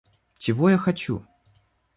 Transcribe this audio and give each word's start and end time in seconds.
Чего 0.39 0.71
я 0.71 0.79
хочу? 0.79 1.23